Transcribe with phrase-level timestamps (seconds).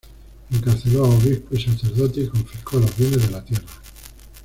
[0.51, 3.67] Encarceló a obispos y sacerdotes y confiscó los bienes de la tierra.